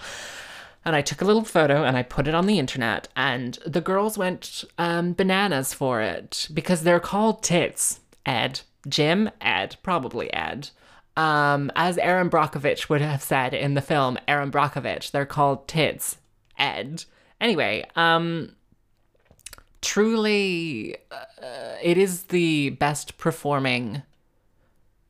And 0.85 0.97
I 0.97 1.01
took 1.01 1.21
a 1.21 1.25
little 1.25 1.45
photo 1.45 1.85
and 1.85 1.95
I 1.95 2.03
put 2.03 2.27
it 2.27 2.35
on 2.35 2.45
the 2.45 2.59
internet, 2.59 3.07
and 3.15 3.57
the 3.65 3.79
girls 3.79 4.17
went 4.17 4.65
um, 4.77 5.13
bananas 5.13 5.73
for 5.73 6.01
it 6.01 6.49
because 6.53 6.83
they're 6.83 6.99
called 6.99 7.41
tits. 7.41 8.01
Ed, 8.25 8.61
Jim, 8.87 9.29
Ed, 9.41 9.77
probably 9.83 10.31
Ed. 10.33 10.69
Um, 11.15 11.71
as 11.75 11.97
Erin 11.97 12.29
Brockovich 12.29 12.89
would 12.89 13.01
have 13.01 13.21
said 13.21 13.53
in 13.53 13.75
the 13.75 13.81
film 13.81 14.17
Erin 14.27 14.51
Brockovich, 14.51 15.11
they're 15.11 15.25
called 15.25 15.67
tits. 15.67 16.17
Ed. 16.57 17.05
Anyway, 17.39 17.85
um, 17.95 18.55
truly, 19.81 20.97
uh, 21.11 21.75
it 21.81 21.97
is 21.97 22.23
the 22.23 22.71
best 22.71 23.17
performing 23.17 24.03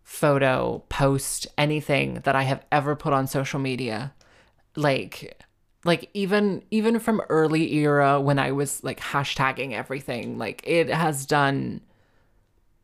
photo, 0.04 0.84
post, 0.90 1.48
anything 1.58 2.16
that 2.24 2.36
I 2.36 2.44
have 2.44 2.66
ever 2.72 2.96
put 2.96 3.14
on 3.14 3.28
social 3.28 3.60
media. 3.60 4.14
Like, 4.76 5.44
like 5.86 6.10
even 6.14 6.64
even 6.72 7.00
from 7.00 7.22
early 7.30 7.74
era 7.76 8.20
when 8.20 8.40
I 8.40 8.52
was 8.52 8.84
like 8.84 9.00
hashtagging 9.00 9.74
everything, 9.74 10.38
like 10.38 10.62
it 10.66 10.90
has 10.90 11.26
done 11.26 11.82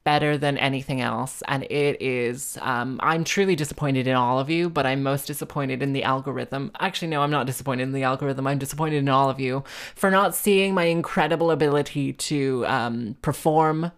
better 0.04 0.38
than 0.38 0.58
anything 0.58 1.02
else. 1.02 1.44
And 1.48 1.64
it 1.64 2.02
is, 2.02 2.58
um, 2.62 3.00
I'm 3.04 3.24
truly 3.24 3.56
disappointed 3.56 4.08
in 4.08 4.16
all 4.16 4.40
of 4.40 4.50
you, 4.50 4.70
but 4.70 4.86
I'm 4.86 5.04
most 5.04 5.28
disappointed 5.28 5.84
in 5.84 5.94
the 5.94 6.04
algorithm. 6.04 6.72
Actually, 6.80 7.10
no, 7.10 7.22
I'm 7.22 7.32
not 7.32 7.46
disappointed 7.46 7.84
in 7.84 7.92
the 7.92 8.04
algorithm. 8.04 8.48
I'm 8.48 8.60
disappointed 8.60 8.98
in 8.98 9.10
all 9.10 9.30
of 9.30 9.40
you 9.40 9.64
for 9.96 10.10
not 10.10 10.36
seeing 10.36 10.74
my 10.74 10.86
incredible 10.86 11.52
ability 11.52 12.14
to 12.14 12.66
um, 12.68 13.18
perform. 13.22 13.92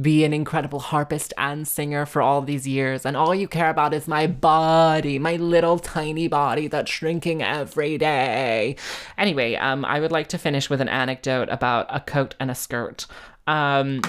Be 0.00 0.24
an 0.24 0.32
incredible 0.32 0.78
harpist 0.78 1.34
and 1.36 1.66
singer 1.66 2.06
for 2.06 2.22
all 2.22 2.42
these 2.42 2.66
years, 2.66 3.04
and 3.04 3.16
all 3.16 3.34
you 3.34 3.48
care 3.48 3.68
about 3.68 3.92
is 3.92 4.06
my 4.06 4.28
body, 4.28 5.18
my 5.18 5.34
little 5.34 5.80
tiny 5.80 6.28
body 6.28 6.68
that's 6.68 6.90
shrinking 6.90 7.42
every 7.42 7.98
day. 7.98 8.76
Anyway, 9.18 9.56
um, 9.56 9.84
I 9.84 9.98
would 9.98 10.12
like 10.12 10.28
to 10.28 10.38
finish 10.38 10.70
with 10.70 10.80
an 10.80 10.88
anecdote 10.88 11.48
about 11.50 11.86
a 11.90 11.98
coat 11.98 12.36
and 12.38 12.52
a 12.52 12.54
skirt. 12.54 13.06
Um, 13.48 14.00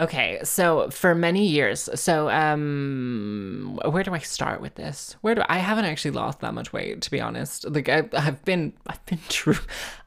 Okay, 0.00 0.40
so 0.44 0.88
for 0.88 1.14
many 1.14 1.46
years, 1.46 1.90
so 1.94 2.30
um, 2.30 3.78
where 3.84 4.02
do 4.02 4.14
I 4.14 4.18
start 4.18 4.62
with 4.62 4.76
this? 4.76 5.14
Where 5.20 5.34
do 5.34 5.42
I 5.46 5.58
haven't 5.58 5.84
actually 5.84 6.12
lost 6.12 6.40
that 6.40 6.54
much 6.54 6.72
weight 6.72 7.02
to 7.02 7.10
be 7.10 7.20
honest. 7.20 7.68
Like 7.68 7.90
I, 7.90 8.08
I've 8.14 8.42
been, 8.46 8.72
I've 8.86 9.04
been 9.04 9.20
true, 9.28 9.58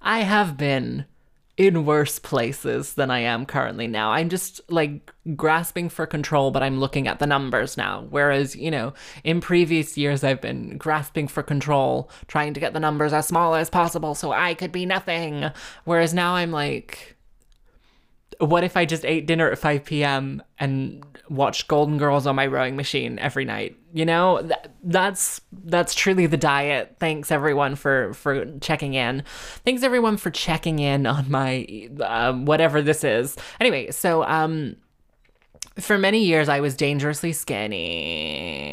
I 0.02 0.22
have 0.22 0.58
been 0.58 1.06
in 1.56 1.86
worse 1.86 2.18
places 2.18 2.96
than 2.96 3.12
I 3.12 3.20
am 3.20 3.46
currently 3.46 3.86
now. 3.86 4.12
I'm 4.12 4.30
just 4.30 4.60
like 4.72 5.14
grasping 5.36 5.90
for 5.90 6.08
control, 6.08 6.50
but 6.50 6.64
I'm 6.64 6.80
looking 6.80 7.08
at 7.08 7.20
the 7.20 7.28
numbers 7.28 7.78
now. 7.78 8.08
Whereas, 8.10 8.56
you 8.56 8.72
know, 8.72 8.94
in 9.24 9.40
previous 9.42 9.96
years, 9.96 10.24
I've 10.24 10.42
been 10.42 10.80
grasping 10.80 11.28
for 11.28 11.44
control, 11.44 12.10
trying 12.26 12.56
to 12.56 12.60
get 12.60 12.74
the 12.74 12.80
numbers 12.80 13.14
as 13.14 13.28
small 13.28 13.54
as 13.54 13.70
possible 13.70 14.16
so 14.16 14.32
I 14.32 14.56
could 14.56 14.72
be 14.72 14.88
nothing. 14.88 15.52
Whereas 15.84 16.16
now 16.16 16.34
I'm 16.34 16.52
like, 16.52 17.16
what 18.40 18.64
if 18.64 18.78
I 18.78 18.86
just 18.86 19.06
ate 19.06 19.26
dinner 19.26 19.50
at 19.52 19.58
5 19.58 19.86
p.m. 19.86 20.44
and 20.60 21.06
watched 21.30 21.68
Golden 21.68 21.98
Girls 21.98 22.28
on 22.28 22.36
my 22.36 22.48
rowing 22.48 22.76
machine 22.76 23.20
every 23.20 23.46
night? 23.46 23.78
You 23.94 24.06
know, 24.06 24.42
Th- 24.42 24.54
that's 24.84 25.42
that's 25.52 25.94
truly 25.94 26.26
the 26.26 26.38
diet. 26.38 26.96
Thanks 27.00 27.32
everyone 27.32 27.76
for 27.76 28.14
for 28.14 28.46
checking 28.60 28.94
in. 28.94 29.24
Thanks 29.66 29.84
everyone 29.84 30.18
for 30.18 30.32
checking 30.32 30.80
in 30.80 31.06
on 31.06 31.30
my 31.30 31.90
uh, 32.00 32.34
whatever 32.34 32.82
this 32.82 33.04
is. 33.04 33.38
Anyway, 33.60 33.92
so 33.92 34.24
um 34.24 34.76
for 35.80 35.98
many 35.98 36.24
years 36.24 36.50
I 36.50 36.60
was 36.60 36.76
dangerously 36.76 37.34
skinny. 37.34 38.68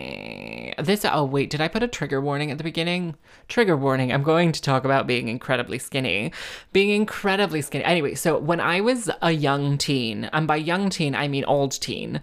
This 0.78 1.04
oh 1.04 1.24
wait, 1.24 1.50
did 1.50 1.60
I 1.60 1.68
put 1.68 1.82
a 1.82 1.88
trigger 1.88 2.20
warning 2.20 2.50
at 2.50 2.58
the 2.58 2.64
beginning? 2.64 3.14
Trigger 3.48 3.76
warning. 3.76 4.12
I'm 4.12 4.22
going 4.22 4.52
to 4.52 4.62
talk 4.62 4.84
about 4.84 5.06
being 5.06 5.28
incredibly 5.28 5.78
skinny. 5.78 6.32
Being 6.72 6.90
incredibly 6.90 7.62
skinny. 7.62 7.84
Anyway, 7.84 8.14
so 8.14 8.38
when 8.38 8.60
I 8.60 8.80
was 8.80 9.10
a 9.22 9.32
young 9.32 9.78
teen, 9.78 10.24
and 10.32 10.46
by 10.46 10.56
young 10.56 10.90
teen 10.90 11.14
I 11.14 11.28
mean 11.28 11.44
old 11.44 11.72
teen, 11.72 12.20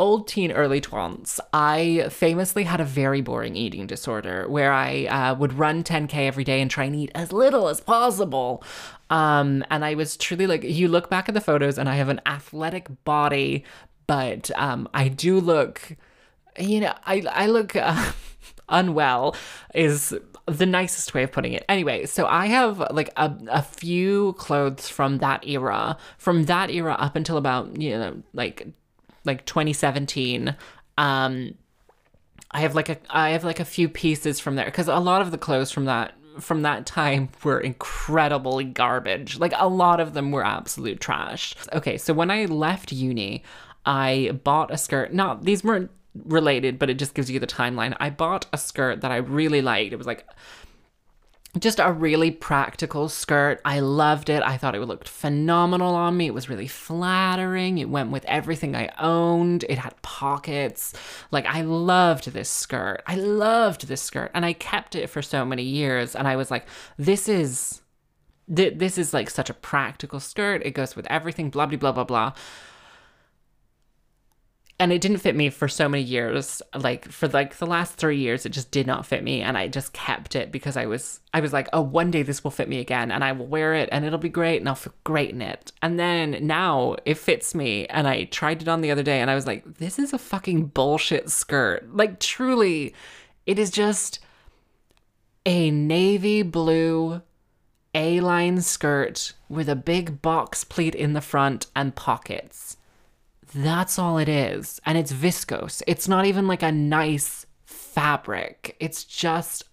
old 0.00 0.26
teen, 0.26 0.50
early 0.50 0.80
20s, 0.80 1.38
I 1.52 2.06
famously 2.08 2.64
had 2.64 2.80
a 2.80 2.84
very 2.84 3.20
boring 3.20 3.54
eating 3.54 3.86
disorder 3.86 4.48
where 4.48 4.72
I 4.72 5.04
uh, 5.04 5.34
would 5.34 5.52
run 5.52 5.84
10K 5.84 6.14
every 6.26 6.42
day 6.42 6.62
and 6.62 6.70
try 6.70 6.84
and 6.84 6.96
eat 6.96 7.12
as 7.14 7.32
little 7.32 7.68
as 7.68 7.82
possible. 7.82 8.64
Um, 9.10 9.62
and 9.70 9.84
I 9.84 9.94
was 9.94 10.16
truly 10.16 10.46
like, 10.46 10.62
you 10.62 10.88
look 10.88 11.10
back 11.10 11.28
at 11.28 11.34
the 11.34 11.40
photos 11.40 11.78
and 11.78 11.86
I 11.88 11.96
have 11.96 12.08
an 12.08 12.22
athletic 12.24 13.04
body, 13.04 13.64
but 14.10 14.50
um, 14.56 14.88
I 14.92 15.06
do 15.06 15.38
look, 15.38 15.96
you 16.58 16.80
know, 16.80 16.92
I, 17.06 17.22
I 17.30 17.46
look 17.46 17.76
uh, 17.76 18.10
unwell, 18.68 19.36
is 19.72 20.12
the 20.46 20.66
nicest 20.66 21.14
way 21.14 21.22
of 21.22 21.30
putting 21.30 21.52
it. 21.52 21.64
Anyway, 21.68 22.06
so 22.06 22.26
I 22.26 22.46
have 22.46 22.80
like 22.90 23.10
a, 23.16 23.32
a 23.48 23.62
few 23.62 24.32
clothes 24.32 24.88
from 24.88 25.18
that 25.18 25.46
era, 25.46 25.96
from 26.18 26.46
that 26.46 26.70
era 26.70 26.94
up 26.94 27.14
until 27.14 27.36
about, 27.36 27.80
you 27.80 27.96
know, 27.96 28.20
like 28.32 28.66
like 29.24 29.46
2017. 29.46 30.56
Um 30.98 31.54
I 32.50 32.62
have 32.62 32.74
like 32.74 32.88
a 32.88 32.96
I 33.10 33.30
have 33.30 33.44
like 33.44 33.60
a 33.60 33.64
few 33.64 33.88
pieces 33.88 34.40
from 34.40 34.56
there 34.56 34.64
because 34.64 34.88
a 34.88 34.98
lot 34.98 35.22
of 35.22 35.30
the 35.30 35.38
clothes 35.38 35.70
from 35.70 35.84
that 35.84 36.14
from 36.40 36.62
that 36.62 36.84
time 36.84 37.28
were 37.44 37.60
incredibly 37.60 38.64
garbage. 38.64 39.38
Like 39.38 39.52
a 39.56 39.68
lot 39.68 40.00
of 40.00 40.14
them 40.14 40.32
were 40.32 40.44
absolute 40.44 41.00
trash. 41.00 41.54
Okay, 41.72 41.96
so 41.96 42.12
when 42.12 42.30
I 42.30 42.46
left 42.46 42.90
uni, 42.90 43.44
I 43.84 44.38
bought 44.44 44.70
a 44.70 44.78
skirt. 44.78 45.12
Not 45.12 45.44
these 45.44 45.64
weren't 45.64 45.90
related, 46.14 46.78
but 46.78 46.90
it 46.90 46.98
just 46.98 47.14
gives 47.14 47.30
you 47.30 47.38
the 47.38 47.46
timeline. 47.46 47.96
I 48.00 48.10
bought 48.10 48.46
a 48.52 48.58
skirt 48.58 49.00
that 49.00 49.10
I 49.10 49.16
really 49.16 49.62
liked. 49.62 49.92
It 49.92 49.96
was 49.96 50.06
like 50.06 50.26
just 51.58 51.80
a 51.80 51.90
really 51.90 52.30
practical 52.30 53.08
skirt. 53.08 53.60
I 53.64 53.80
loved 53.80 54.28
it. 54.28 54.42
I 54.42 54.56
thought 54.56 54.76
it 54.76 54.80
looked 54.80 55.08
phenomenal 55.08 55.94
on 55.94 56.16
me. 56.16 56.26
It 56.26 56.34
was 56.34 56.48
really 56.48 56.68
flattering. 56.68 57.78
It 57.78 57.88
went 57.88 58.12
with 58.12 58.24
everything 58.26 58.76
I 58.76 58.90
owned. 58.98 59.64
It 59.68 59.78
had 59.78 60.00
pockets. 60.02 60.92
Like, 61.32 61.46
I 61.46 61.62
loved 61.62 62.32
this 62.32 62.48
skirt. 62.48 63.02
I 63.06 63.16
loved 63.16 63.88
this 63.88 64.02
skirt. 64.02 64.30
And 64.32 64.44
I 64.44 64.52
kept 64.52 64.94
it 64.94 65.08
for 65.08 65.22
so 65.22 65.44
many 65.44 65.64
years. 65.64 66.14
And 66.14 66.28
I 66.28 66.36
was 66.36 66.50
like, 66.50 66.66
this 66.96 67.28
is. 67.28 67.82
This 68.52 68.98
is 68.98 69.14
like 69.14 69.30
such 69.30 69.48
a 69.48 69.54
practical 69.54 70.18
skirt. 70.18 70.62
It 70.64 70.72
goes 70.72 70.96
with 70.96 71.06
everything, 71.06 71.50
blah, 71.50 71.66
blah, 71.66 71.78
blah, 71.78 71.92
blah, 71.92 72.04
blah 72.04 72.32
and 74.80 74.94
it 74.94 75.02
didn't 75.02 75.18
fit 75.18 75.36
me 75.36 75.50
for 75.50 75.68
so 75.68 75.88
many 75.88 76.02
years 76.02 76.62
like 76.74 77.04
for 77.04 77.28
like 77.28 77.58
the 77.58 77.66
last 77.66 77.94
three 77.94 78.16
years 78.16 78.46
it 78.46 78.48
just 78.48 78.70
did 78.70 78.86
not 78.86 79.04
fit 79.04 79.22
me 79.22 79.42
and 79.42 79.56
i 79.56 79.68
just 79.68 79.92
kept 79.92 80.34
it 80.34 80.50
because 80.50 80.76
i 80.76 80.86
was 80.86 81.20
i 81.34 81.40
was 81.40 81.52
like 81.52 81.68
oh 81.74 81.82
one 81.82 82.10
day 82.10 82.22
this 82.22 82.42
will 82.42 82.50
fit 82.50 82.68
me 82.68 82.80
again 82.80 83.12
and 83.12 83.22
i 83.22 83.30
will 83.30 83.46
wear 83.46 83.74
it 83.74 83.88
and 83.92 84.04
it'll 84.04 84.18
be 84.18 84.30
great 84.30 84.58
and 84.58 84.68
i'll 84.68 84.74
feel 84.74 84.94
great 85.04 85.30
in 85.30 85.42
it. 85.42 85.70
And 85.82 86.00
then 86.00 86.38
now 86.46 86.96
it 87.04 87.18
fits 87.18 87.54
me 87.54 87.86
and 87.86 88.08
i 88.08 88.24
tried 88.24 88.62
it 88.62 88.68
on 88.68 88.80
the 88.80 88.90
other 88.90 89.02
day 89.02 89.20
and 89.20 89.30
i 89.30 89.34
was 89.34 89.46
like 89.46 89.76
this 89.76 89.98
is 89.98 90.12
a 90.12 90.18
fucking 90.18 90.66
bullshit 90.66 91.30
skirt. 91.30 91.94
Like 91.94 92.18
truly 92.18 92.94
it 93.46 93.58
is 93.58 93.70
just 93.70 94.20
a 95.44 95.70
navy 95.70 96.42
blue 96.42 97.20
a-line 97.94 98.60
skirt 98.60 99.34
with 99.48 99.68
a 99.68 99.76
big 99.76 100.22
box 100.22 100.64
pleat 100.64 100.94
in 100.94 101.12
the 101.12 101.20
front 101.20 101.66
and 101.74 101.94
pockets 101.94 102.76
that's 103.54 103.98
all 103.98 104.18
it 104.18 104.28
is. 104.28 104.80
And 104.86 104.96
it's 104.96 105.12
viscose. 105.12 105.82
It's 105.86 106.08
not 106.08 106.24
even 106.24 106.46
like 106.46 106.62
a 106.62 106.72
nice 106.72 107.46
fabric. 107.64 108.76
It's 108.80 109.04
just 109.04 109.64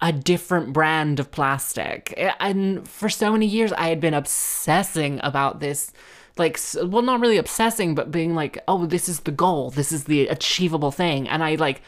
a 0.00 0.12
different 0.12 0.72
brand 0.72 1.18
of 1.18 1.30
plastic. 1.30 2.14
Eh, 2.16 2.32
and 2.40 2.86
for 2.88 3.08
so 3.08 3.32
many 3.32 3.46
years, 3.46 3.72
I 3.72 3.88
had 3.88 4.00
been 4.00 4.14
obsessing 4.14 5.20
about 5.22 5.60
this. 5.60 5.92
Like, 6.36 6.60
well, 6.76 7.02
not 7.02 7.20
really 7.20 7.36
obsessing, 7.36 7.96
but 7.96 8.12
being 8.12 8.34
like, 8.34 8.62
oh, 8.68 8.86
this 8.86 9.08
is 9.08 9.20
the 9.20 9.32
goal. 9.32 9.70
This 9.70 9.90
is 9.90 10.04
the 10.04 10.28
achievable 10.28 10.92
thing. 10.92 11.28
And 11.28 11.42
I 11.42 11.56
like 11.56 11.82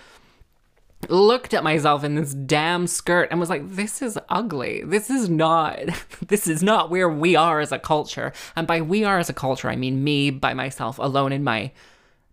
looked 1.08 1.54
at 1.54 1.64
myself 1.64 2.04
in 2.04 2.14
this 2.14 2.34
damn 2.34 2.86
skirt 2.86 3.28
and 3.30 3.40
was 3.40 3.48
like 3.48 3.68
this 3.68 4.02
is 4.02 4.18
ugly. 4.28 4.82
This 4.84 5.08
is 5.08 5.28
not 5.28 5.78
this 6.26 6.46
is 6.46 6.62
not 6.62 6.90
where 6.90 7.08
we 7.08 7.36
are 7.36 7.60
as 7.60 7.72
a 7.72 7.78
culture. 7.78 8.32
And 8.56 8.66
by 8.66 8.80
we 8.80 9.04
are 9.04 9.18
as 9.18 9.30
a 9.30 9.34
culture 9.34 9.68
i 9.68 9.76
mean 9.76 10.04
me 10.04 10.30
by 10.30 10.54
myself 10.54 10.98
alone 10.98 11.32
in 11.32 11.42
my 11.42 11.72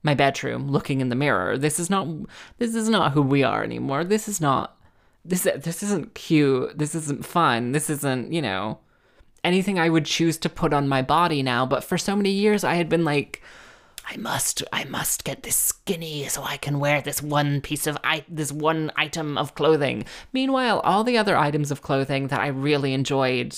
my 0.04 0.14
bedroom 0.14 0.70
looking 0.70 1.02
in 1.02 1.10
the 1.10 1.16
mirror. 1.16 1.58
This 1.58 1.80
is 1.80 1.90
not 1.90 2.08
this 2.58 2.76
is 2.76 2.90
not 2.90 3.14
who 3.14 3.22
we 3.22 3.44
are 3.44 3.64
anymore. 3.64 4.04
This 4.04 4.28
is 4.28 4.42
not 4.42 4.78
this 5.24 5.44
this 5.44 5.84
isn't 5.84 6.14
cute. 6.14 6.78
This 6.78 6.94
isn't 6.94 7.26
fun. 7.26 7.72
This 7.72 7.90
isn't 7.90 8.34
you 8.34 8.42
know 8.42 8.80
anything 9.44 9.80
i 9.80 9.88
would 9.88 10.06
choose 10.06 10.36
to 10.36 10.50
put 10.50 10.74
on 10.74 10.88
my 10.88 11.02
body 11.02 11.42
now. 11.42 11.66
But 11.66 11.84
for 11.84 11.98
so 11.98 12.16
many 12.16 12.32
years 12.32 12.64
i 12.64 12.76
had 12.76 12.90
been 12.90 13.06
like 13.06 13.42
I 14.10 14.16
must 14.18 14.64
I 14.72 14.86
must 14.86 15.24
get 15.26 15.44
this 15.44 15.58
skinny 15.58 16.28
so 16.30 16.42
I 16.44 16.58
can 16.58 16.80
wear 16.80 17.02
this 17.02 17.22
one 17.22 17.60
piece 17.62 17.88
of 17.88 17.98
I- 18.04 18.24
this 18.30 18.52
one 18.52 18.92
item 18.96 19.38
of 19.38 19.54
clothing. 19.54 20.06
Meanwhile, 20.32 20.80
all 20.80 21.04
the 21.04 21.18
other 21.18 21.38
items 21.38 21.72
of 21.72 21.82
clothing 21.82 22.28
that 22.28 22.40
I 22.40 22.48
really 22.48 22.94
enjoyed 22.94 23.56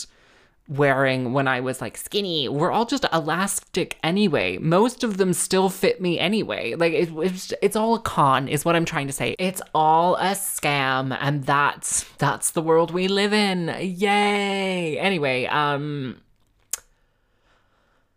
wearing 0.67 1.33
when 1.33 1.47
I 1.47 1.59
was 1.59 1.81
like 1.81 1.97
skinny 1.97 2.47
were 2.47 2.71
all 2.71 2.85
just 2.85 3.05
elastic 3.11 3.97
anyway. 4.03 4.57
Most 4.59 5.03
of 5.03 5.17
them 5.17 5.33
still 5.33 5.69
fit 5.69 5.99
me 5.99 6.19
anyway. 6.19 6.75
Like 6.75 6.93
it, 6.93 7.09
it's 7.15 7.53
it's 7.61 7.75
all 7.75 7.95
a 7.95 7.99
con 7.99 8.47
is 8.47 8.65
what 8.65 8.75
I'm 8.75 8.85
trying 8.85 9.07
to 9.07 9.13
say. 9.13 9.35
It's 9.37 9.61
all 9.75 10.15
a 10.15 10.31
scam 10.31 11.15
and 11.19 11.43
that's 11.43 12.05
that's 12.17 12.51
the 12.51 12.61
world 12.61 12.91
we 12.91 13.07
live 13.07 13.33
in. 13.33 13.67
Yay. 13.79 14.97
Anyway, 14.97 15.45
um 15.45 16.21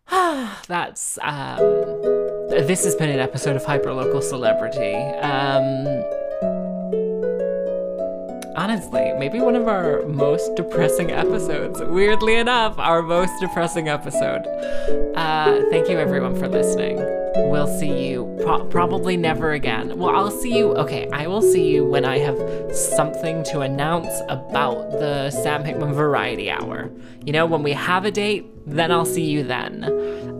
that's 0.68 1.18
um 1.22 2.21
this 2.60 2.84
has 2.84 2.94
been 2.94 3.08
an 3.08 3.18
episode 3.18 3.56
of 3.56 3.62
Hyperlocal 3.64 4.22
Celebrity. 4.22 4.94
Um 5.20 5.86
honestly, 8.54 9.12
maybe 9.18 9.40
one 9.40 9.56
of 9.56 9.66
our 9.66 10.02
most 10.06 10.54
depressing 10.54 11.10
episodes. 11.10 11.80
Weirdly 11.80 12.36
enough, 12.36 12.78
our 12.78 13.02
most 13.02 13.32
depressing 13.40 13.88
episode. 13.88 14.46
Uh, 15.16 15.62
thank 15.70 15.88
you 15.88 15.98
everyone 15.98 16.38
for 16.38 16.48
listening. 16.48 16.96
We'll 17.50 17.66
see 17.78 18.08
you 18.08 18.38
pro- 18.42 18.66
probably 18.66 19.16
never 19.16 19.52
again. 19.52 19.98
Well, 19.98 20.14
I'll 20.14 20.30
see 20.30 20.56
you. 20.56 20.74
Okay, 20.74 21.08
I 21.12 21.26
will 21.26 21.42
see 21.42 21.68
you 21.70 21.84
when 21.86 22.04
I 22.04 22.18
have 22.18 22.38
something 22.76 23.42
to 23.44 23.60
announce 23.60 24.12
about 24.28 24.90
the 24.92 25.30
Sam 25.30 25.64
Hickman 25.64 25.94
Variety 25.94 26.50
Hour. 26.50 26.90
You 27.24 27.32
know, 27.32 27.46
when 27.46 27.62
we 27.62 27.72
have 27.72 28.04
a 28.04 28.10
date, 28.10 28.46
then 28.66 28.92
I'll 28.92 29.06
see 29.06 29.24
you 29.24 29.42
then. 29.42 30.31